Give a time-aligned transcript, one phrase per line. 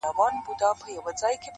[0.15, 0.51] ځوان په
[0.95, 1.49] لوړ ږغ~